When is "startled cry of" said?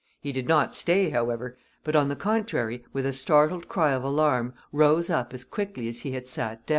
3.13-4.03